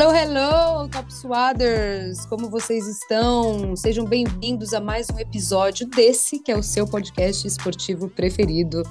[0.00, 2.24] Hello, hello, Top Swaders!
[2.26, 3.74] Como vocês estão?
[3.74, 8.84] Sejam bem-vindos a mais um episódio desse, que é o seu podcast esportivo preferido.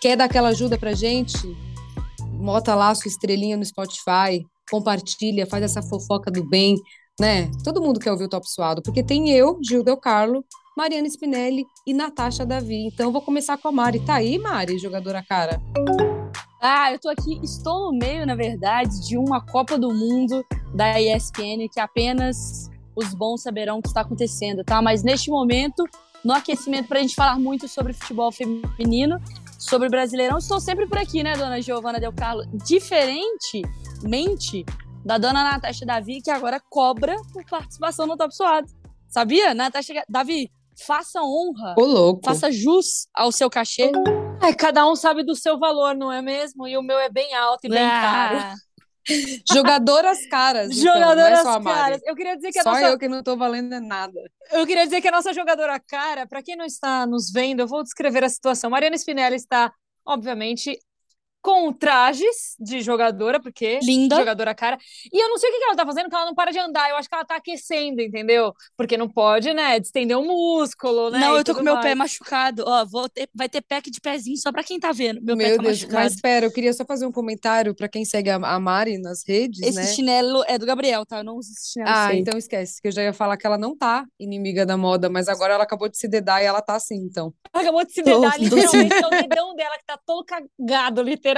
[0.00, 1.36] Quer dar aquela ajuda pra gente?
[2.42, 6.74] Bota lá sua estrelinha no Spotify, compartilha, faz essa fofoca do bem,
[7.20, 7.50] né?
[7.62, 10.42] Todo mundo quer ouvir o Top Suado, porque tem eu, Gil Del Carlo,
[10.74, 12.86] Mariana Spinelli e Natasha Davi.
[12.86, 14.00] Então vou começar com a Mari.
[14.00, 15.60] Tá aí, Mari, jogadora cara?
[16.62, 21.00] Ah, eu tô aqui, estou no meio, na verdade, de uma Copa do Mundo da
[21.00, 24.82] ESPN que apenas os bons saberão o que está acontecendo, tá?
[24.82, 25.88] Mas neste momento,
[26.22, 29.18] no aquecimento, para a gente falar muito sobre futebol feminino,
[29.58, 32.44] sobre o Brasileirão, estou sempre por aqui, né, dona Giovana Del Carlo?
[32.52, 34.66] Diferentemente
[35.02, 38.70] da dona Natasha Davi, que agora cobra por participação no Top Suado.
[39.08, 39.54] Sabia?
[39.54, 40.52] Natasha Davi,
[40.86, 42.20] faça honra, Ô, louco.
[42.24, 43.90] faça jus ao seu cachê.
[44.42, 46.66] É, cada um sabe do seu valor, não é mesmo?
[46.66, 48.36] E o meu é bem alto e bem caro.
[48.38, 48.54] Ah,
[49.52, 50.70] Jogadoras caras.
[50.70, 51.64] então, Jogadoras é a Mari.
[51.78, 52.00] caras.
[52.04, 54.18] Eu queria dizer que a Só nossa, eu que não tô valendo nada.
[54.52, 57.66] eu queria dizer que a nossa jogadora cara, para quem não está nos vendo, eu
[57.66, 58.70] vou descrever a situação.
[58.70, 59.72] Mariana Spinelli está,
[60.06, 60.78] obviamente,
[61.42, 64.16] com trajes de jogadora, porque Linda.
[64.16, 64.78] jogadora cara.
[65.12, 66.90] E eu não sei o que ela tá fazendo, que ela não para de andar.
[66.90, 68.52] Eu acho que ela tá aquecendo, entendeu?
[68.76, 71.18] Porque não pode, né, destender o músculo, né?
[71.18, 71.86] Não, e eu tô com meu mais.
[71.86, 72.64] pé machucado.
[72.66, 75.20] Ó, vou ter, vai ter pack de pezinho só pra quem tá vendo.
[75.22, 76.04] Meu, Meu pé tá Deus, machucado.
[76.04, 79.22] mas espera, eu queria só fazer um comentário para quem segue a, a Mari nas
[79.26, 79.86] redes, Esse né?
[79.86, 81.18] chinelo é do Gabriel, tá?
[81.18, 83.56] Eu não uso esse chinelo Ah, então esquece, que eu já ia falar que ela
[83.58, 86.74] não tá inimiga da moda, mas agora ela acabou de se dedar e ela tá
[86.74, 87.32] assim, então.
[87.52, 91.02] Ela acabou de se dedar, tô literalmente, é o dedão dela que tá todo cagado,
[91.02, 91.29] literalmente.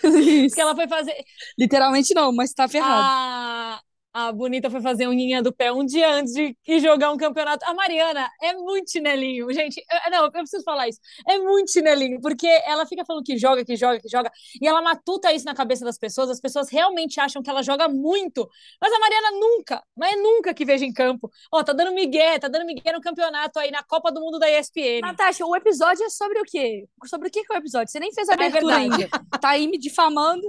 [0.00, 1.14] Porque ela foi fazer.
[1.58, 3.02] Literalmente não, mas tá ferrado.
[3.04, 3.80] A,
[4.14, 7.64] a Bonita foi fazer unha do pé um dia antes de jogar um campeonato.
[7.64, 9.82] A Mariana é muito chinelinho, gente.
[10.04, 10.98] eu- não, eu preciso falar isso.
[11.28, 14.82] É muito chinelinho, porque ela fica falando que joga, que joga, que joga, e ela
[14.82, 16.30] matuta isso na cabeça das pessoas.
[16.30, 18.48] As pessoas realmente acham que ela joga muito,
[18.80, 21.30] mas a Mariana nunca, mas é nunca que vejo em campo.
[21.52, 24.50] Ó, tá dando migué, tá dando migué no campeonato aí, na Copa do Mundo da
[24.50, 25.00] ESPN.
[25.00, 26.86] Natasha, o episódio é sobre o quê?
[27.06, 27.90] Sobre o que é o episódio?
[27.90, 29.08] Você nem fez a É abertura ainda.
[29.40, 30.42] Tá aí me difamando.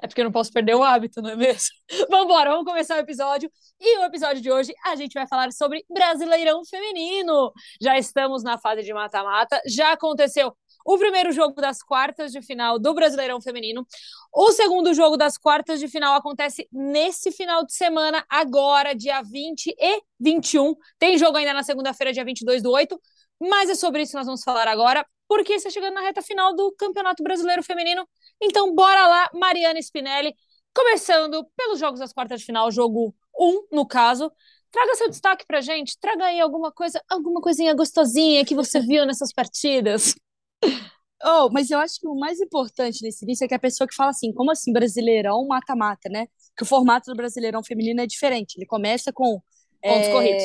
[0.00, 1.68] É porque eu não posso perder o hábito, não é mesmo?
[2.10, 3.50] Vambora, vamos começar o episódio.
[3.80, 7.50] E o episódio de hoje a gente vai falar sobre Brasileirão Feminino.
[7.80, 10.54] Já estamos na fase de mata-mata, já aconteceu
[10.84, 13.86] o primeiro jogo das quartas de final do Brasileirão Feminino.
[14.32, 19.74] O segundo jogo das quartas de final acontece nesse final de semana, agora, dia 20
[19.78, 20.74] e 21.
[20.98, 22.98] Tem jogo ainda na segunda-feira, dia 22 do 8.
[23.40, 26.54] Mas é sobre isso que nós vamos falar agora, porque está chegando na reta final
[26.54, 28.06] do Campeonato Brasileiro Feminino.
[28.40, 30.34] Então, bora lá, Mariana Spinelli,
[30.78, 34.30] começando pelos jogos das quartas de final, jogo 1, no caso.
[34.70, 39.04] Traga seu destaque pra gente, traga aí alguma coisa, alguma coisinha gostosinha que você viu
[39.04, 40.14] nessas partidas.
[41.20, 43.94] Oh, mas eu acho que o mais importante nesse início é que a pessoa que
[43.94, 46.28] fala assim, como assim Brasileirão mata-mata, né?
[46.56, 48.54] Que o formato do Brasileirão feminino é diferente.
[48.56, 49.42] Ele começa com
[49.84, 50.44] Pontos é, corridos.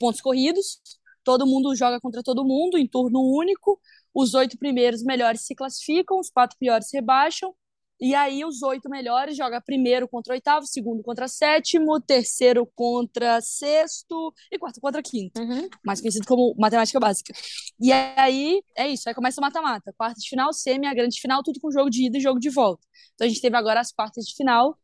[0.00, 0.80] pontos corridos,
[1.22, 3.80] todo mundo joga contra todo mundo em turno único.
[4.12, 7.54] Os oito primeiros melhores se classificam, os quatro piores rebaixam.
[8.00, 14.32] E aí os oito melhores jogam primeiro contra oitavo, segundo contra sétimo, terceiro contra sexto
[14.50, 15.40] e quarto contra quinto
[15.84, 17.32] mais conhecido como matemática básica.
[17.78, 19.92] E aí é isso, aí começa o mata-mata.
[19.96, 22.50] Quarta de final, semi, a grande final, tudo com jogo de ida e jogo de
[22.50, 22.86] volta.
[23.14, 24.78] Então a gente teve agora as quartas de final,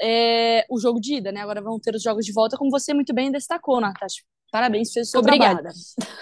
[0.00, 1.40] é, o jogo de ida, né?
[1.40, 4.22] Agora vão ter os jogos de volta, como você muito bem destacou, Natasha.
[4.50, 5.62] Parabéns, fez o seu Obrigada.
[5.62, 5.76] trabalho.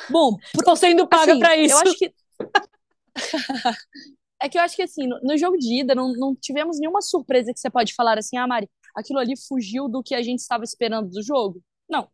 [0.09, 1.75] Bom, Estou sendo paga assim, pra isso.
[1.75, 2.15] eu acho que.
[4.43, 7.01] é que eu acho que assim, no, no jogo de ida, não, não tivemos nenhuma
[7.01, 10.41] surpresa que você pode falar assim, ah, Mari, aquilo ali fugiu do que a gente
[10.41, 11.63] estava esperando do jogo.
[11.89, 12.09] Não.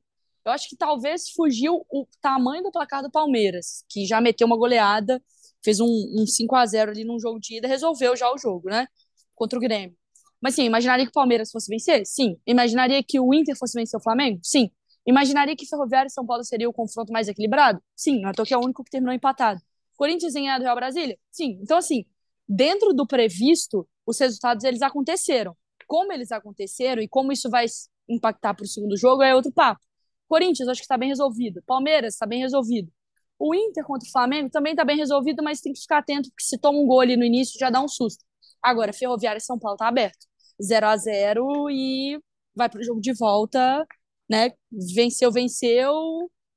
[0.45, 4.57] Eu acho que talvez fugiu o tamanho do placar do Palmeiras, que já meteu uma
[4.57, 5.23] goleada,
[5.63, 8.69] fez um, um 5 a 0 ali num jogo de ida, resolveu já o jogo,
[8.69, 8.87] né?
[9.35, 9.97] Contra o Grêmio.
[10.41, 12.07] Mas sim, imaginaria que o Palmeiras fosse vencer?
[12.07, 12.37] Sim.
[12.47, 14.39] Imaginaria que o Inter fosse vencer o Flamengo?
[14.43, 14.71] Sim.
[15.07, 17.83] Imaginaria que Ferroviário e São Paulo seria o confronto mais equilibrado?
[17.97, 19.61] Sim, não é que é o único que terminou empatado.
[19.97, 21.19] Corinthians do Real Brasília?
[21.31, 21.59] Sim.
[21.61, 22.05] Então, assim,
[22.49, 25.57] dentro do previsto, os resultados eles aconteceram.
[25.87, 27.67] Como eles aconteceram e como isso vai
[28.09, 29.81] impactar para o segundo jogo é outro papo.
[30.29, 31.63] Corinthians, acho que está bem resolvido.
[31.67, 32.91] Palmeiras, está bem resolvido.
[33.39, 36.45] O Inter contra o Flamengo também está bem resolvido, mas tem que ficar atento, porque
[36.45, 38.25] se toma um gol ali no início já dá um susto.
[38.63, 40.27] Agora, Ferroviária e São Paulo tá aberto.
[40.63, 42.19] 0 a 0 e
[42.55, 43.87] vai para o jogo de volta,
[44.29, 44.53] né?
[44.71, 45.95] Venceu, venceu,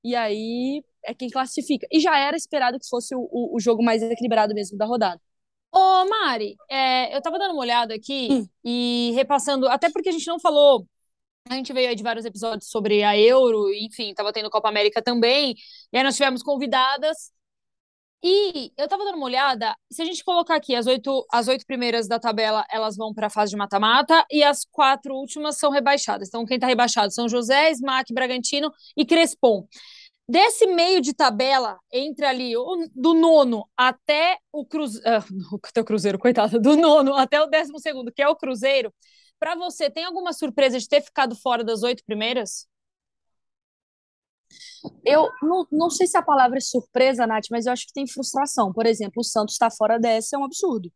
[0.03, 1.87] e aí é quem classifica.
[1.91, 5.21] E já era esperado que fosse o, o, o jogo mais equilibrado mesmo da rodada.
[5.71, 8.47] Ô, Mari, é, eu tava dando uma olhada aqui Hum.
[8.63, 10.85] e repassando, até porque a gente não falou,
[11.49, 15.01] a gente veio aí de vários episódios sobre a Euro, enfim, tava tendo Copa América
[15.01, 15.55] também,
[15.93, 17.31] e aí nós tivemos convidadas.
[18.23, 21.65] E eu tava dando uma olhada, se a gente colocar aqui as oito, as oito
[21.65, 25.71] primeiras da tabela, elas vão para a fase de mata-mata e as quatro últimas são
[25.71, 26.27] rebaixadas.
[26.27, 29.65] Então, quem tá rebaixado são José, Smack, Bragantino e Crespon.
[30.31, 32.53] Desse meio de tabela, entre ali
[32.95, 35.05] do nono até o Cruzeiro,
[35.61, 38.93] até o Cruzeiro, coitado, do nono até o décimo segundo, que é o Cruzeiro,
[39.37, 42.65] para você, tem alguma surpresa de ter ficado fora das oito primeiras?
[45.03, 48.07] Eu não, não sei se a palavra é surpresa, Nath, mas eu acho que tem
[48.07, 48.71] frustração.
[48.71, 50.89] Por exemplo, o Santos está fora dessa, é um absurdo.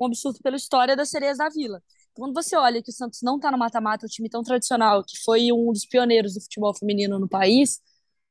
[0.00, 1.82] Um absurdo pela história das sereias da Vila.
[2.14, 5.18] Quando você olha que o Santos não está no mata-mata, um time tão tradicional, que
[5.22, 7.80] foi um dos pioneiros do futebol feminino no país,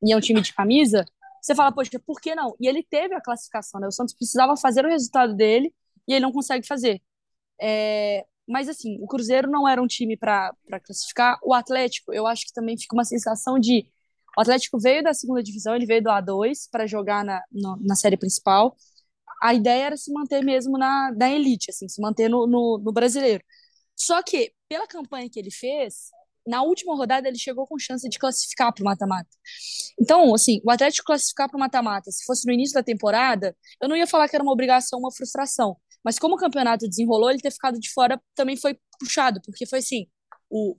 [0.03, 1.05] e é um time de camisa,
[1.41, 2.55] você fala, poxa, por que não?
[2.59, 3.87] E ele teve a classificação, né?
[3.87, 5.73] O Santos precisava fazer o resultado dele
[6.07, 7.01] e ele não consegue fazer.
[7.61, 8.25] É...
[8.47, 10.53] Mas, assim, o Cruzeiro não era um time para
[10.83, 11.39] classificar.
[11.43, 13.87] O Atlético, eu acho que também fica uma sensação de
[14.37, 17.95] o Atlético veio da segunda divisão, ele veio do A2 para jogar na, no, na
[17.95, 18.75] série principal.
[19.41, 22.91] A ideia era se manter mesmo na, na elite, assim, se manter no, no, no
[22.93, 23.43] brasileiro.
[23.95, 26.11] Só que, pela campanha que ele fez,
[26.47, 29.29] na última rodada ele chegou com chance de classificar para o mata-mata.
[29.99, 33.89] Então, assim, o Atlético classificar para o mata-mata, se fosse no início da temporada, eu
[33.89, 35.77] não ia falar que era uma obrigação, uma frustração.
[36.03, 39.79] Mas como o campeonato desenrolou, ele ter ficado de fora também foi puxado, porque foi
[39.79, 40.07] assim,
[40.49, 40.77] o,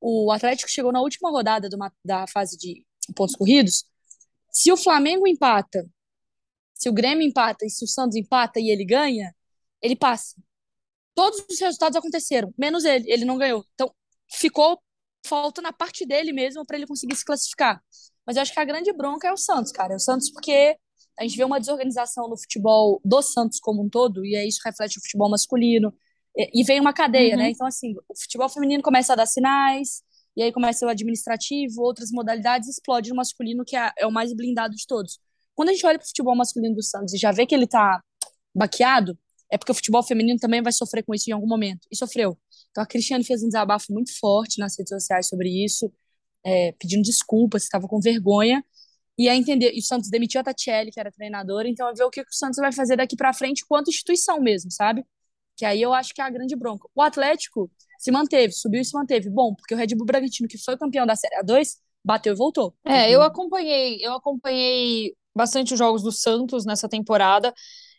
[0.00, 2.84] o Atlético chegou na última rodada do, da fase de
[3.14, 3.84] pontos corridos,
[4.50, 5.88] se o Flamengo empata,
[6.74, 9.34] se o Grêmio empata e se o Santos empata e ele ganha,
[9.80, 10.34] ele passa.
[11.14, 13.64] Todos os resultados aconteceram, menos ele, ele não ganhou.
[13.74, 13.94] Então,
[14.30, 14.80] ficou
[15.26, 17.82] falta na parte dele mesmo para ele conseguir se classificar.
[18.26, 19.92] Mas eu acho que a grande bronca é o Santos, cara.
[19.92, 20.76] É o Santos porque
[21.18, 24.60] a gente vê uma desorganização no futebol do Santos como um todo, e aí isso
[24.64, 25.92] reflete o futebol masculino.
[26.36, 27.36] E, e vem uma cadeia, né?
[27.36, 27.42] uhum.
[27.44, 27.50] né?
[27.50, 30.02] Então, assim, o futebol feminino começa a dar sinais,
[30.36, 34.34] e aí começa o administrativo, outras modalidades, explode no masculino, que é, é o mais
[34.34, 35.18] blindado de todos.
[35.54, 37.64] Quando a gente olha para o futebol masculino do Santos e já vê que ele
[37.64, 38.00] está
[38.54, 39.18] baqueado,
[39.50, 41.86] é porque o futebol feminino também vai sofrer com isso em algum momento.
[41.90, 42.38] E sofreu.
[42.70, 45.92] Então a Cristiane fez um desabafo muito forte nas redes sociais sobre isso,
[46.44, 48.64] é, pedindo desculpas, estava com vergonha.
[49.18, 52.04] E a entender, e o Santos demitiu a Tatiele, que era treinadora, então a ver
[52.04, 55.06] o que o Santos vai fazer daqui para frente quanto instituição mesmo, sabe?
[55.56, 56.86] Que aí eu acho que é a grande bronca.
[56.94, 59.30] O Atlético se manteve, subiu e se manteve.
[59.30, 62.74] Bom, porque o Red Bull Bragantino, que foi campeão da Série A2, bateu e voltou.
[62.84, 67.54] É, eu acompanhei, eu acompanhei bastante os jogos do Santos nessa temporada.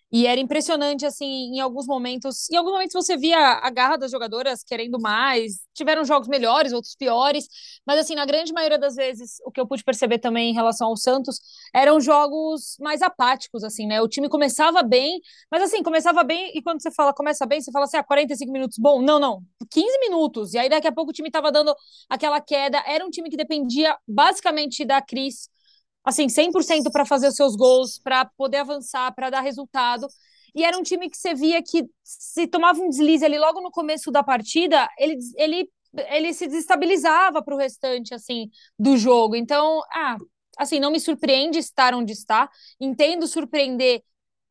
[0.09, 1.25] E era impressionante, assim,
[1.55, 2.49] em alguns momentos.
[2.49, 5.59] Em alguns momentos você via a garra das jogadoras querendo mais.
[5.73, 7.45] Tiveram jogos melhores, outros piores.
[7.85, 10.87] Mas, assim, na grande maioria das vezes, o que eu pude perceber também em relação
[10.87, 11.39] ao Santos
[11.73, 14.01] eram jogos mais apáticos, assim, né?
[14.01, 15.19] O time começava bem,
[15.51, 16.57] mas, assim, começava bem.
[16.57, 19.01] E quando você fala começa bem, você fala assim, ah, 45 minutos, bom.
[19.01, 19.41] Não, não.
[19.69, 20.53] 15 minutos.
[20.53, 21.75] E aí, daqui a pouco, o time tava dando
[22.09, 22.81] aquela queda.
[22.87, 25.49] Era um time que dependia basicamente da Cris
[26.07, 30.07] assim, 100% para fazer os seus gols, para poder avançar, para dar resultado.
[30.55, 33.69] E era um time que você via que se tomava um deslize ali logo no
[33.69, 35.69] começo da partida, ele, ele,
[36.09, 38.49] ele se desestabilizava para o restante, assim,
[38.79, 39.35] do jogo.
[39.35, 40.15] Então, ah,
[40.57, 42.49] assim, não me surpreende estar onde está.
[42.79, 44.01] Entendo surpreender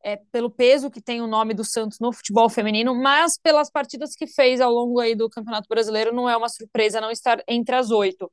[0.03, 4.15] é, pelo peso que tem o nome do Santos no futebol feminino, mas pelas partidas
[4.15, 7.75] que fez ao longo aí do Campeonato Brasileiro, não é uma surpresa não estar entre
[7.75, 8.31] as oito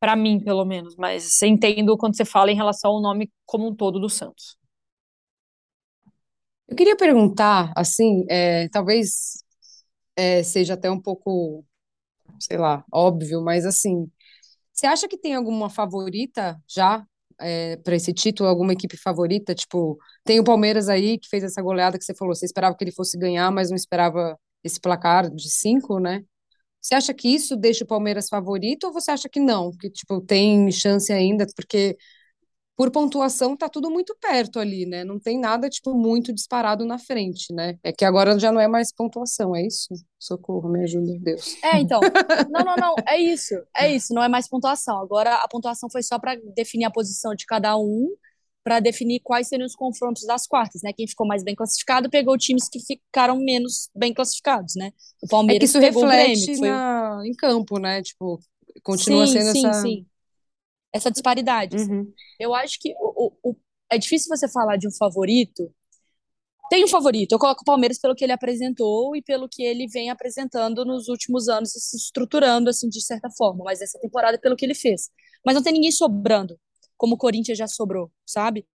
[0.00, 3.74] para mim, pelo menos, mas entendo quando você fala em relação ao nome como um
[3.74, 4.56] todo do Santos.
[6.68, 9.42] Eu queria perguntar, assim, é, talvez
[10.16, 11.64] é, seja até um pouco,
[12.40, 14.10] sei lá, óbvio, mas assim,
[14.72, 17.04] você acha que tem alguma favorita já
[17.40, 19.54] é, para esse título, alguma equipe favorita?
[19.54, 22.84] Tipo, tem o Palmeiras aí que fez essa goleada que você falou, você esperava que
[22.84, 26.24] ele fosse ganhar, mas não esperava esse placar de cinco, né?
[26.80, 29.70] Você acha que isso deixa o Palmeiras favorito ou você acha que não?
[29.72, 31.96] Que, tipo, tem chance ainda, porque
[32.76, 35.04] por pontuação tá tudo muito perto ali, né?
[35.04, 37.78] Não tem nada, tipo, muito disparado na frente, né?
[37.84, 39.88] É que agora já não é mais pontuação, é isso?
[40.18, 41.56] Socorro, me ajuda, Deus.
[41.62, 42.00] É, então.
[42.50, 42.94] Não, não, não.
[43.06, 43.54] É isso.
[43.76, 44.14] É isso.
[44.14, 44.98] Não é mais pontuação.
[44.98, 48.08] Agora a pontuação foi só para definir a posição de cada um
[48.62, 50.92] para definir quais seriam os confrontos das quartas, né?
[50.92, 54.92] Quem ficou mais bem classificado pegou times que ficaram menos bem classificados, né?
[55.22, 56.68] O Palmeiras é que isso pegou reflete Grêmio, foi...
[56.68, 57.22] na...
[57.24, 58.02] em campo, né?
[58.02, 58.38] Tipo,
[58.82, 60.06] continua sim, sendo sim, essa sim.
[60.92, 61.76] essa disparidade.
[61.76, 61.90] Assim.
[61.90, 62.12] Uhum.
[62.38, 63.56] Eu acho que o, o, o,
[63.90, 65.72] é difícil você falar de um favorito.
[66.68, 67.32] Tem um favorito.
[67.32, 71.08] Eu coloco o Palmeiras pelo que ele apresentou e pelo que ele vem apresentando nos
[71.08, 74.74] últimos anos e se estruturando assim de certa forma, mas essa temporada pelo que ele
[74.74, 75.10] fez.
[75.44, 76.56] Mas não tem ninguém sobrando
[77.00, 78.66] como o Corinthians já sobrou, sabe?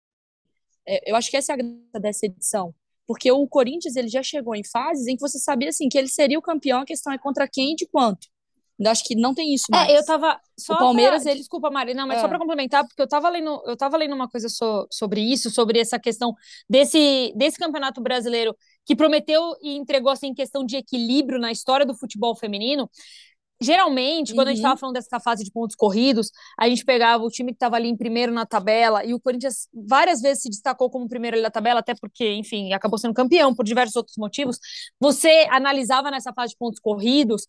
[0.88, 2.74] É, eu acho que essa é a graça dessa edição.
[3.06, 6.08] Porque o Corinthians ele já chegou em fases em que você sabia assim que ele
[6.08, 8.26] seria o campeão, a questão é contra quem e de quanto.
[8.78, 9.90] Eu acho que não tem isso mais.
[9.90, 10.40] É, eu tava.
[10.70, 11.40] O Palmeiras, pra, ele.
[11.40, 12.20] Desculpa, Mari, não, mas É.
[12.22, 15.50] só para complementar, porque eu tava lendo, eu tava lendo uma coisa so- sobre isso,
[15.50, 16.34] sobre essa questão
[16.68, 21.84] desse, desse campeonato brasileiro que prometeu e entregou assim em questão de equilíbrio na história
[21.84, 22.88] do futebol feminino.
[23.64, 24.66] Geralmente, quando a gente Uhum.
[24.66, 27.88] estava falando dessa fase de pontos corridos, a gente pegava o time que estava ali
[27.88, 31.50] em primeiro na tabela, e o Corinthians várias vezes se destacou como primeiro ali na
[31.50, 34.58] tabela, até porque, enfim, acabou sendo campeão por diversos outros motivos.
[35.00, 37.46] Você analisava nessa fase de pontos corridos,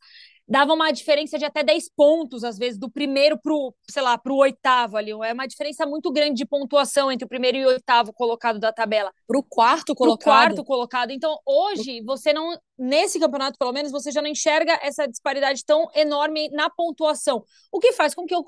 [0.48, 4.36] dava uma diferença de até 10 pontos, às vezes, do primeiro pro, sei lá, pro
[4.36, 5.12] oitavo ali.
[5.12, 8.72] É uma diferença muito grande de pontuação entre o primeiro e o oitavo colocado da
[8.72, 10.24] tabela Pro quarto pro colocado.
[10.24, 11.12] quarto colocado.
[11.12, 15.88] Então, hoje, você não, nesse campeonato, pelo menos, você já não enxerga essa disparidade tão
[15.96, 17.44] enorme na pontuação.
[17.72, 18.44] O que faz com que o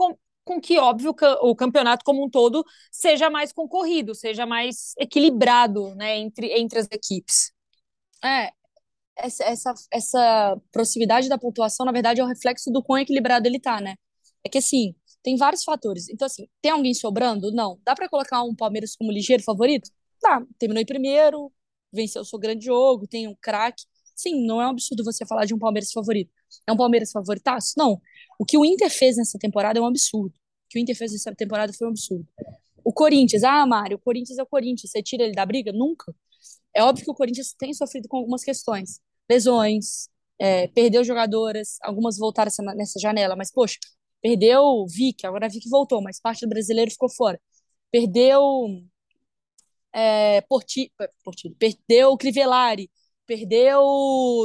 [0.47, 6.17] com que, óbvio, o campeonato como um todo seja mais concorrido, seja mais equilibrado, né,
[6.19, 7.51] entre, entre as equipes.
[8.23, 8.51] É,
[9.17, 13.59] essa, essa, essa proximidade da pontuação, na verdade, é o reflexo do quão equilibrado ele
[13.59, 13.95] tá, né?
[14.43, 16.07] É que, assim, tem vários fatores.
[16.09, 17.51] Então, assim, tem alguém sobrando?
[17.51, 17.79] Não.
[17.83, 19.89] Dá pra colocar um Palmeiras como ligeiro favorito?
[20.21, 20.41] Tá.
[20.57, 21.51] Terminou em primeiro,
[21.91, 23.83] venceu o seu grande jogo, tem um craque.
[24.15, 26.31] Sim, não é um absurdo você falar de um Palmeiras favorito.
[26.65, 27.73] É um Palmeiras favoritaço?
[27.77, 28.01] Não.
[28.39, 30.33] O que o Inter fez nessa temporada é um absurdo.
[30.35, 32.27] O que o Inter fez nessa temporada foi um absurdo.
[32.83, 34.91] O Corinthians, ah, Mário, o Corinthians é o Corinthians.
[34.91, 35.71] Você tira ele da briga?
[35.73, 36.15] Nunca.
[36.73, 39.01] É óbvio que o Corinthians tem sofrido com algumas questões.
[39.29, 43.77] Lesões, é, perdeu jogadoras, algumas voltaram essa- nessa janela, mas, poxa,
[44.21, 47.39] perdeu o Vick, agora a Vick voltou, mas parte do brasileiro ficou fora.
[47.91, 48.41] Perdeu
[49.93, 50.91] é, Porti,
[51.23, 52.89] Portilho, perdeu o Crivellari,
[53.25, 53.81] perdeu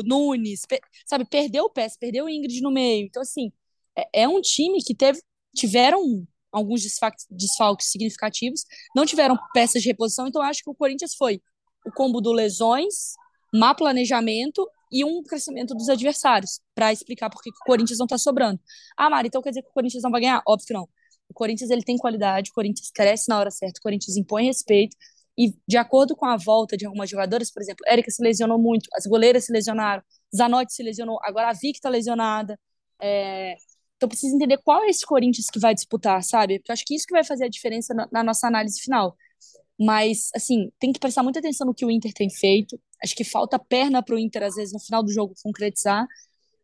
[0.04, 3.06] Nunes, pe- sabe, perdeu o Pérez, perdeu o Ingrid no meio.
[3.06, 3.52] Então, assim,
[3.96, 5.20] é, é um time que teve,
[5.54, 6.82] tiveram alguns
[7.30, 11.40] desfalques, significativos, não tiveram peças de reposição, então acho que o Corinthians foi
[11.86, 13.14] o combo do lesões,
[13.52, 18.18] má planejamento e um crescimento dos adversários, para explicar por que o Corinthians não tá
[18.18, 18.60] sobrando.
[18.96, 20.42] Ah, Mari, então quer dizer que o Corinthians não vai ganhar?
[20.46, 20.88] Óbvio que não.
[21.28, 24.96] O Corinthians ele tem qualidade, o Corinthians cresce na hora certa, o Corinthians impõe respeito,
[25.36, 28.88] e de acordo com a volta de algumas jogadoras, por exemplo, Érica se lesionou muito,
[28.94, 30.02] as goleiras se lesionaram,
[30.34, 32.58] Zanotti se lesionou, agora a Vic tá lesionada.
[33.00, 33.56] É...
[33.96, 36.58] Então precisa entender qual é esse Corinthians que vai disputar, sabe?
[36.58, 39.16] Porque eu acho que isso que vai fazer a diferença na nossa análise final.
[39.78, 42.78] Mas, assim, tem que prestar muita atenção no que o Inter tem feito.
[43.02, 46.06] Acho que falta perna pro Inter, às vezes, no final do jogo concretizar,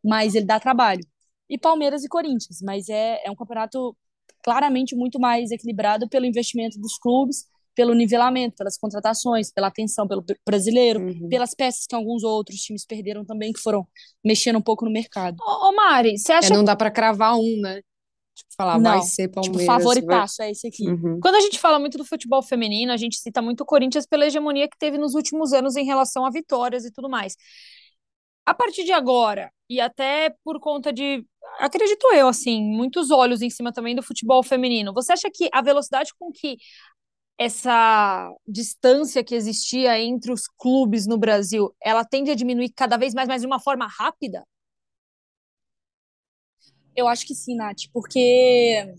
[0.04, 1.04] mas ele dá trabalho.
[1.48, 3.96] E Palmeiras e Corinthians, mas é, é um campeonato
[4.42, 10.24] claramente muito mais equilibrado pelo investimento dos clubes, pelo nivelamento, pelas contratações, pela atenção pelo
[10.46, 11.28] brasileiro, Uhum.
[11.28, 13.86] pelas peças que alguns outros times perderam também, que foram
[14.24, 15.36] mexendo um pouco no mercado.
[15.40, 17.80] Ô, ô, Mari, você É, acha não dá pra cravar um, né?
[18.38, 19.60] Tipo, falar, vai Não, ser Palmeiras.
[19.60, 20.84] tipo, favoritaço é esse aqui.
[20.84, 21.20] vai- Uhum.
[21.20, 24.26] Quando a gente fala muito do futebol feminino, a gente cita muito o Corinthians pela
[24.26, 27.34] hegemonia que teve nos últimos anos em relação a vitórias e tudo mais.
[28.46, 31.24] A partir de agora, e até por conta de,
[31.58, 35.60] acredito eu, assim, muitos olhos em cima também do futebol feminino, você acha que a
[35.60, 36.56] velocidade com que
[37.36, 43.14] essa distância que existia entre os clubes no Brasil, ela tende a diminuir cada vez
[43.14, 44.44] mais, mas de uma forma rápida?
[46.98, 48.92] Eu acho que sim, Nath, porque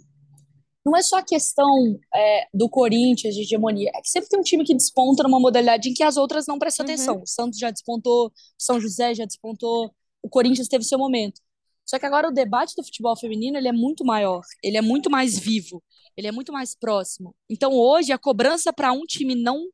[0.85, 4.43] não é só a questão é, do Corinthians de hegemonia, é que sempre tem um
[4.43, 6.93] time que desponta numa modalidade em que as outras não prestam Uhum.
[6.93, 7.21] atenção.
[7.21, 11.41] O Santos já despontou, o São José já despontou, o Corinthians teve seu momento.
[11.85, 15.09] Só que agora o debate do futebol feminino ele é muito maior, ele é muito
[15.09, 15.83] mais vivo,
[16.15, 17.35] ele é muito mais próximo.
[17.49, 19.67] Então hoje a cobrança para um time não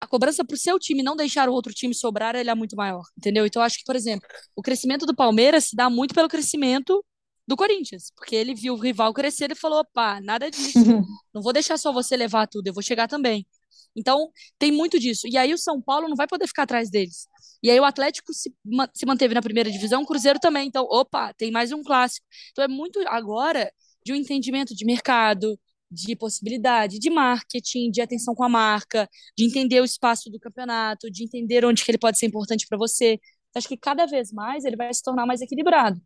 [0.00, 2.76] a cobrança para o seu time não deixar o outro time sobrar, ela é muito
[2.76, 3.44] maior, entendeu?
[3.46, 7.04] Então eu acho que, por exemplo, o crescimento do Palmeiras se dá muito pelo crescimento
[7.46, 10.86] do Corinthians, porque ele viu o rival crescer e falou: opa, nada disso,
[11.34, 13.46] não vou deixar só você levar tudo, eu vou chegar também.
[13.94, 15.26] Então, tem muito disso.
[15.26, 17.26] E aí o São Paulo não vai poder ficar atrás deles.
[17.62, 20.68] E aí o Atlético se, ma- se manteve na primeira divisão, o Cruzeiro também.
[20.68, 22.26] Então, opa, tem mais um clássico.
[22.52, 23.70] Então é muito agora
[24.04, 25.58] de um entendimento de mercado,
[25.90, 31.10] de possibilidade, de marketing, de atenção com a marca, de entender o espaço do campeonato,
[31.10, 33.18] de entender onde que ele pode ser importante para você.
[33.54, 36.00] Acho que cada vez mais ele vai se tornar mais equilibrado.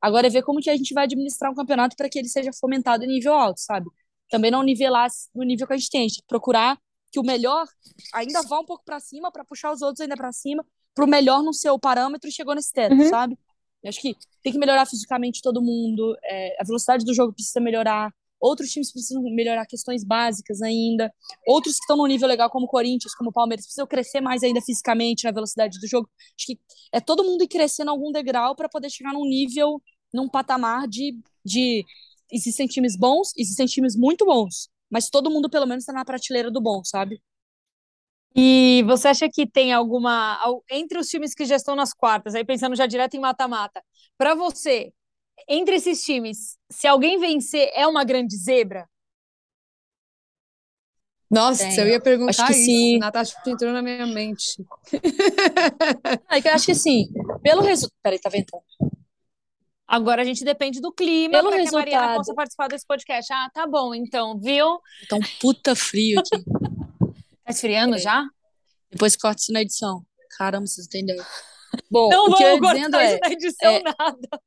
[0.00, 2.50] Agora é ver como que a gente vai administrar um campeonato para que ele seja
[2.52, 3.86] fomentado em nível alto, sabe?
[4.30, 6.78] Também não nivelar no nível que a gente tem, a gente tem que procurar
[7.10, 7.66] que o melhor
[8.12, 11.08] ainda vá um pouco para cima para puxar os outros ainda para cima, para o
[11.08, 13.08] melhor no seu parâmetro e chegou nesse teto, Uhum.
[13.08, 13.38] sabe?
[13.82, 17.60] Eu acho que tem que melhorar fisicamente todo mundo, é, a velocidade do jogo precisa
[17.60, 21.12] melhorar, outros times precisam melhorar questões básicas ainda,
[21.46, 24.42] outros que estão num nível legal como o Corinthians, como o Palmeiras, precisam crescer mais
[24.42, 26.08] ainda fisicamente na velocidade do jogo.
[26.38, 26.60] Acho que
[26.92, 29.80] é todo mundo ir crescendo algum degrau para poder chegar num nível,
[30.12, 31.84] num patamar de, de
[32.32, 36.50] existem times bons, existem times muito bons, mas todo mundo pelo menos está na prateleira
[36.50, 37.20] do bom, sabe?
[38.34, 40.36] E você acha que tem alguma.
[40.42, 43.82] al- Entre os times que já estão nas quartas, aí pensando já direto em mata-mata,
[44.18, 44.92] para você,
[45.48, 48.88] entre esses times, se alguém vencer, é uma grande zebra?
[51.30, 51.76] Nossa, Tem.
[51.78, 52.64] eu ia perguntar Acho que isso.
[52.64, 52.98] sim.
[52.98, 54.64] Natasha entrou na minha mente.
[56.28, 57.08] Ah, é que eu acho que assim,
[57.42, 57.96] pelo resultado.
[58.02, 58.62] Peraí, tá ventando.
[59.88, 62.16] Agora a gente depende do clima Pelo para que a Mariana resultado.
[62.18, 63.32] possa participar desse podcast.
[63.32, 64.80] Ah, tá bom, então, viu?
[65.08, 66.30] Tá um puta frio aqui.
[67.44, 67.98] Tá esfriando É.
[67.98, 68.24] já?
[68.90, 70.04] Depois corta isso na edição.
[70.36, 71.24] Caramba, vocês ideia.
[71.88, 74.42] Bom, Não o que eu ia dizendo cortar é, isso na edição, é- nada.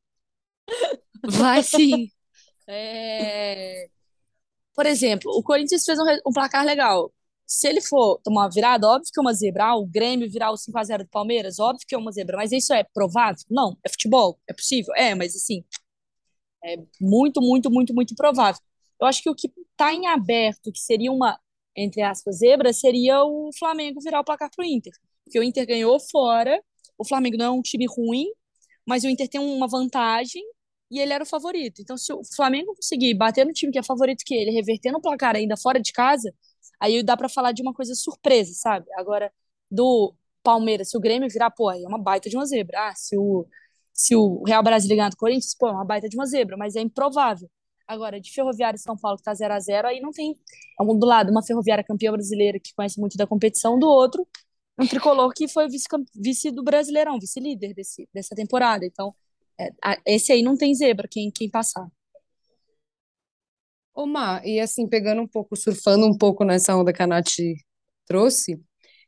[1.25, 2.09] Vai sim.
[2.71, 3.87] É,
[4.75, 7.11] Por exemplo, o Corinthians fez um, um placar legal.
[7.45, 9.65] Se ele for tomar uma virada, óbvio que é uma zebra.
[9.65, 12.37] Ah, o Grêmio virar o 5x0 do Palmeiras, óbvio que é uma zebra.
[12.37, 13.43] Mas isso é provável?
[13.49, 13.77] Não.
[13.83, 14.39] É futebol?
[14.47, 14.93] É possível?
[14.95, 15.63] É, mas assim,
[16.63, 18.61] é muito, muito, muito, muito provável.
[19.01, 21.39] Eu acho que o que está em aberto, que seria uma,
[21.75, 24.93] entre aspas, zebra, seria o Flamengo virar o placar pro Inter.
[25.23, 26.61] Porque o Inter ganhou fora,
[26.97, 28.27] o Flamengo não é um time ruim,
[28.85, 30.43] mas o Inter tem uma vantagem
[30.89, 31.81] e ele era o favorito.
[31.81, 35.01] Então, se o Flamengo conseguir bater no time que é favorito que ele, revertendo o
[35.01, 36.33] placar ainda fora de casa,
[36.79, 38.87] aí dá pra falar de uma coisa surpresa, sabe?
[38.97, 39.31] Agora,
[39.69, 42.89] do Palmeiras, se o Grêmio virar, pô, aí é uma baita de uma zebra.
[42.89, 43.45] Ah, se o,
[43.93, 46.75] se o Real Brasília ganhar do Corinthians, pô, é uma baita de uma zebra, mas
[46.75, 47.49] é improvável.
[47.87, 50.35] Agora, de Ferroviária e São Paulo, que tá 0 a 0 aí não tem.
[50.79, 54.27] É um do lado, uma Ferroviária campeã brasileira que conhece muito da competição, do outro,
[54.79, 57.73] um tricolor que foi vice, vice do Brasileirão, vice-líder
[58.13, 58.85] dessa temporada.
[58.85, 59.28] Então, é,
[60.05, 61.87] esse aí não tem zebra, quem, quem passar.
[63.93, 67.27] Ô, Má, e assim, pegando um pouco, surfando um pouco nessa onda que a Nath
[68.05, 68.61] trouxe,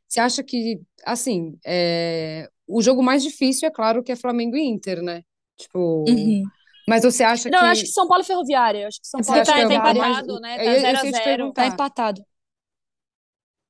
[0.08, 4.62] você acha que, assim, é, o jogo mais difícil é claro que é Flamengo e
[4.68, 5.24] Inter, né?
[5.58, 6.44] Tipo, Uhum.
[6.88, 7.66] mas você acha Não, que...
[7.66, 8.80] eu acho que São Paulo e Ferroviária.
[8.84, 10.58] Eu acho que São Paulo tá, é tá mais- empatado, né?
[10.58, 12.26] Tá ia- eu 0 a ia te 0 tá empatado.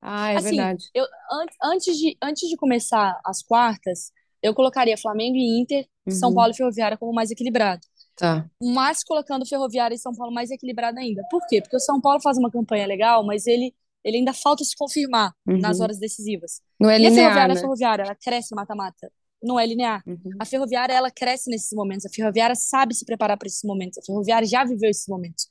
[0.00, 0.92] Ah, é Assim, verdade.
[0.94, 4.12] eu, an- antes, de, antes de começar as quartas,
[4.42, 6.34] eu colocaria Flamengo e Inter, São Uhum.
[6.34, 7.80] Paulo e Ferroviária como mais equilibrado.
[8.16, 8.48] Tá.
[8.62, 11.22] Mas colocando Ferroviária e São Paulo mais equilibrado ainda.
[11.30, 11.60] Por quê?
[11.62, 15.32] Porque o São Paulo faz uma campanha legal, mas ele, ele ainda falta se confirmar
[15.46, 15.84] nas Uhum.
[15.84, 16.60] horas decisivas.
[16.78, 17.58] Não é E a linear, Ferroviária, né?
[17.58, 19.10] a Ferroviária, ela cresce no mata-mata.
[19.42, 20.02] Não é linear.
[20.06, 20.30] Uhum.
[20.38, 22.06] A Ferroviária, ela cresce nesses momentos.
[22.06, 23.98] A Ferroviária sabe se preparar para esses momentos.
[23.98, 25.46] A Ferroviária já viveu esses momentos.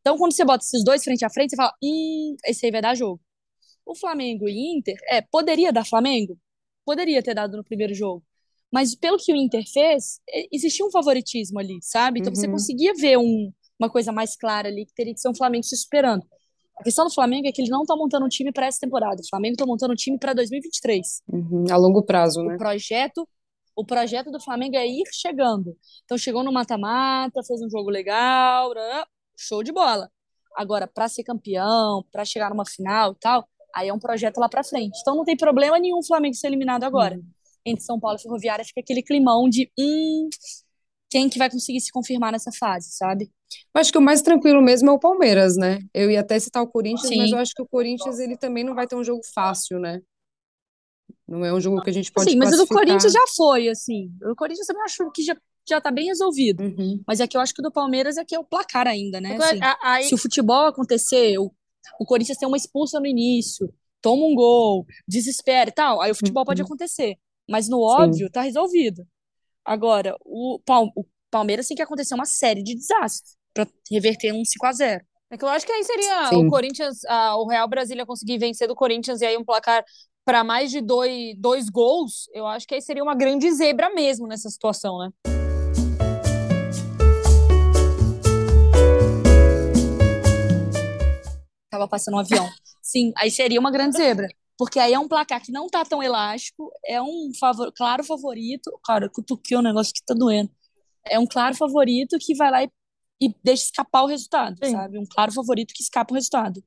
[0.00, 2.82] Então, quando você bota esses dois frente a frente, você fala, hum, esse aí vai
[2.82, 3.20] dar jogo.
[3.86, 6.38] O Flamengo e Inter, é, poderia dar Flamengo?
[6.84, 8.22] Poderia ter dado no primeiro jogo.
[8.72, 10.18] Mas pelo que o Inter fez,
[10.50, 12.20] existia um favoritismo ali, sabe?
[12.20, 12.52] Então você Uhum.
[12.52, 15.76] conseguia ver um- uma coisa mais clara ali, que teria que ser um Flamengo se
[15.76, 16.24] superando.
[16.78, 19.20] A questão do Flamengo é que ele não tá montando um time para essa temporada.
[19.20, 21.64] O Flamengo tá montando um time para 2023 Uhum.
[21.70, 22.54] A longo prazo, né?
[22.54, 23.28] o projeto
[23.74, 25.74] o projeto do Flamengo é ir chegando.
[26.04, 28.70] Então chegou no mata-mata, fez um jogo legal,
[29.36, 30.10] show de bola.
[30.54, 34.46] Agora para ser campeão, para chegar numa final e tal, aí é um projeto lá
[34.48, 34.98] para frente.
[35.00, 37.18] Então não tem problema nenhum o Flamengo ser eliminado agora.
[37.64, 40.28] Entre São Paulo e Ferroviária fica aquele climão de hum,
[41.10, 43.30] quem que vai conseguir se confirmar nessa fase, sabe?
[43.74, 45.78] Eu acho que o mais tranquilo mesmo é o Palmeiras, né?
[45.92, 47.34] Eu ia até citar o Corinthians, mas Sim.
[47.34, 50.00] eu acho que o Corinthians ele também não vai ter um jogo fácil, né?
[51.28, 52.66] Não é um jogo que a gente pode Sim, mas o do.
[52.66, 54.10] Corinthians já foi, assim.
[54.22, 55.36] O Corinthians também acho que já,
[55.68, 56.62] já tá bem resolvido.
[56.62, 57.02] Uhum.
[57.06, 59.20] Mas é que eu acho que o do Palmeiras é que é o placar ainda,
[59.20, 59.36] né?
[59.36, 61.52] Assim, Aí, se o futebol acontecer, o,
[62.00, 66.14] o Corinthians tem uma expulsa no início, toma um gol, desespera e tal, aí o
[66.14, 66.66] futebol pode Uhum.
[66.66, 67.16] acontecer.
[67.52, 69.06] Mas no óbvio, tá resolvido.
[69.62, 74.42] Agora, o, Pal- o Palmeiras tem que acontecer uma série de desastres pra reverter um
[74.42, 76.46] 5 a 0 é que eu acho que aí seria Sim.
[76.46, 79.82] o Corinthians, ah, o Real Brasília conseguir vencer do Corinthians e aí um placar
[80.26, 82.28] para mais de dois, dois gols.
[82.34, 85.10] Eu acho que aí seria uma grande zebra mesmo nessa situação, né?
[91.70, 92.46] Tava passando um avião.
[92.82, 94.28] Sim, aí seria uma grande zebra.
[94.62, 98.70] Porque aí é um placar que não tá tão elástico, é um favor, claro favorito.
[98.84, 100.52] Cara, cutuquei um negócio que tá doendo.
[101.04, 102.70] É um claro favorito que vai lá e,
[103.20, 104.70] e deixa escapar o resultado, Sim.
[104.70, 105.00] sabe?
[105.00, 106.62] Um claro favorito que escapa o resultado.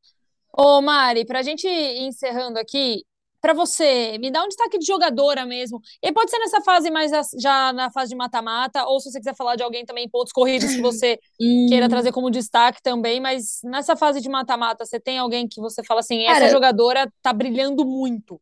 [0.51, 3.05] Ô, Mari, pra gente ir encerrando aqui,
[3.45, 5.79] pra você, me dá um destaque de jogadora mesmo.
[6.01, 9.35] E pode ser nessa fase mais já na fase de mata-mata, ou se você quiser
[9.35, 13.19] falar de alguém também em pontos corridos que você Hum, queira trazer como destaque também,
[13.19, 17.11] mas nessa fase de mata-mata, você tem alguém que você fala assim, essa Cara, jogadora
[17.21, 18.41] tá brilhando muito.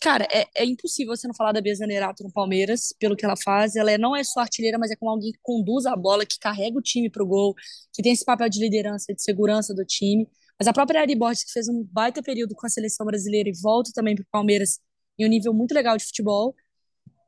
[0.00, 3.36] Cara, é, é impossível você não falar da Bia Zanerato no Palmeiras, pelo que ela
[3.36, 3.76] faz.
[3.76, 6.38] Ela é- não é só artilheira, mas é como alguém que conduz a bola, que
[6.40, 7.54] carrega o time pro gol,
[7.94, 10.26] que tem esse papel de liderança, de segurança do time.
[10.62, 13.52] Mas a própria Ari Borges, que fez um baita período com a seleção brasileira e
[13.60, 14.78] volta também pro Palmeiras
[15.18, 16.54] em um nível muito legal de futebol.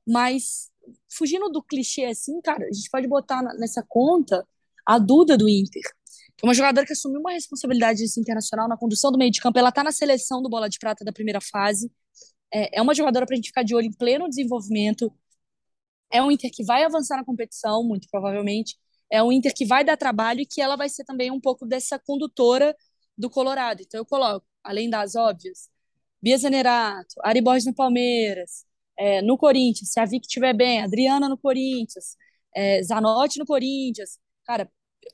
[0.06, 0.70] Mas,
[1.12, 4.46] fugindo do clichê assim, cara, a gente pode botar nessa conta
[4.86, 5.82] a Duda do Inter.
[6.40, 9.58] É uma jogadora que assumiu uma responsabilidade assim, internacional na condução do meio de campo.
[9.58, 11.90] Ela tá na seleção do Bola de Prata da primeira fase
[12.54, 15.12] é, é uma jogadora para a gente ficar de olho em pleno desenvolvimento.
[16.10, 18.76] é um Inter que vai avançar na competição, muito provavelmente.
[19.10, 21.66] É um Inter que vai dar trabalho e que ela vai ser também um pouco
[21.66, 22.76] dessa condutora
[23.16, 23.82] do Colorado.
[23.82, 25.68] Então eu coloco, além das óbvias,
[26.22, 28.64] Bia Zanerato, Ari Borges no Palmeiras,
[28.98, 32.16] é, no Corinthians, se a Vicky estiver bem, Adriana no Corinthians,
[32.54, 34.18] é, Zanotti no Corinthians.
[34.44, 34.70] Cara,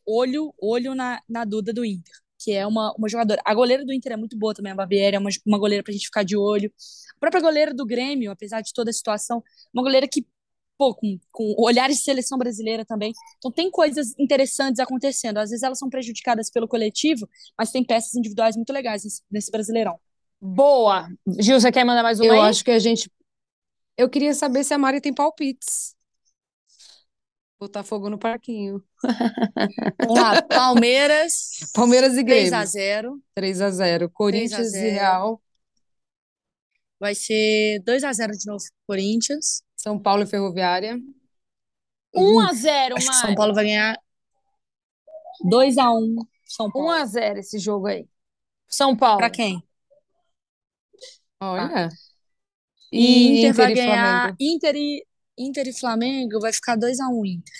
[0.06, 3.40] olho olho na, na Duda do Inter, que é uma, uma jogadora.
[3.44, 5.92] A goleira do Inter é muito boa também, a Baviera, é uma, uma goleira pra
[5.92, 6.72] gente ficar de olho.
[7.16, 10.26] A própria goleira do Grêmio, apesar de toda a situação, uma goleira que,
[10.80, 13.12] pô, com, com olhares de seleção brasileira também.
[13.36, 15.36] Então tem coisas interessantes acontecendo.
[15.36, 19.50] Às vezes elas são prejudicadas pelo coletivo, mas tem peças individuais muito legais nesse, nesse
[19.50, 20.00] Brasileirão.
[20.40, 21.06] Boa!
[21.38, 22.48] Gil, você quer mandar mais uma Eu aí?
[22.48, 23.12] acho que a gente.
[23.94, 25.94] Eu queria saber se a Mari tem palpites.
[27.60, 28.82] Botar fogo no parquinho.
[30.00, 32.56] Vamos lá, Palmeiras, Palmeiras e 3 Grêmio.
[32.56, 34.92] a 0 3 a 0 Corinthians e 0.
[34.92, 35.42] Real.
[36.98, 39.62] Vai ser 2 a 0 de novo Corinthians.
[39.80, 41.00] São Paulo e Ferroviária.
[42.14, 43.14] 1 a 0 Acho que.
[43.16, 43.96] São Paulo vai ganhar
[45.48, 46.88] 2 a 1 São Paulo.
[46.88, 48.06] 1 a 0 esse jogo aí.
[48.68, 49.16] São Paulo.
[49.16, 49.62] Pra quem?
[51.40, 51.88] Olha.
[52.92, 54.20] E Inter, vai e ganhar.
[54.20, 54.36] Flamengo.
[54.38, 55.06] Inter e,
[55.38, 57.54] Inter e Flamengo vai ficar 2 a 1 Inter.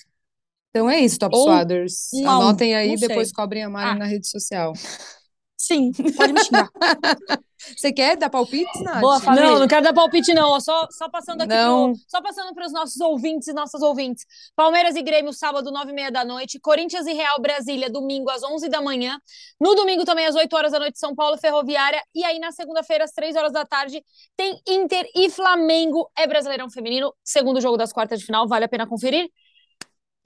[0.69, 2.11] Então é isso, Top Ou Swaders.
[2.13, 3.95] um Anotem aí, depois cobrem a Mari Ah.
[3.95, 4.75] na rede social.
[5.61, 6.71] Sim, pode me xingar.
[7.77, 9.03] Você quer dar palpites, Nath?
[9.03, 9.51] Boa, família.
[9.51, 10.59] Não, não quero dar palpite, não.
[10.59, 11.93] Só, só passando aqui Não.
[11.93, 14.25] pro, só passando para os nossos ouvintes e nossas ouvintes.
[14.57, 16.59] Palmeiras e Grêmio, sábado, nove e meia da noite.
[16.59, 19.21] Corinthians e Real Brasília, domingo, às 11 da manhã.
[19.61, 22.03] No domingo, também, às 8 horas da noite, São Paulo Ferroviária.
[22.15, 24.03] E aí, na segunda-feira, às 3 horas da tarde,
[24.39, 26.11] tem Inter e Flamengo.
[26.17, 28.49] É Brasileirão Feminino, segundo jogo das quartas de final.
[28.49, 29.29] Vale a pena conferir.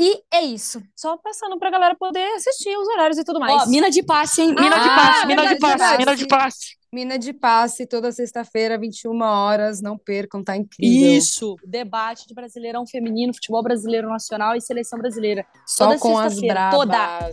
[0.00, 0.82] E é isso.
[0.96, 3.62] Só passando pra galera poder assistir os horários e tudo mais.
[3.62, 4.48] Ó, mina de passe, hein?
[4.48, 6.76] Mina de Ah, passe, mina de passe, mina de passe.
[6.92, 9.80] Mina de passe, toda sexta-feira, 21 horas.
[9.80, 11.16] Não percam, tá incrível.
[11.16, 15.44] Isso, debate de Brasileirão Feminino, futebol brasileiro nacional e seleção brasileira.
[15.66, 17.30] Só toda com as sexta-feira, toda.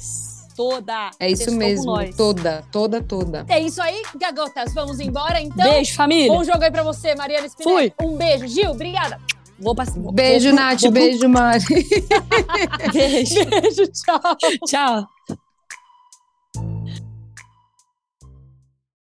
[0.56, 1.12] Toda.
[1.20, 3.46] É isso mesmo, toda, toda, toda.
[3.50, 4.74] É isso aí, gagotas.
[4.74, 5.64] Vamos embora, então.
[5.64, 6.32] Beijo, família.
[6.32, 7.94] Bom jogo aí pra você, Mariana Spinelli.
[8.02, 8.48] Um beijo.
[8.48, 9.20] Gil, obrigada.
[9.62, 11.64] Vou Beijo, vou- Nath, vou- beijo, Mari.
[12.94, 13.46] Beijo.
[13.46, 14.20] Beijo, tchau.
[14.68, 15.08] Tchau.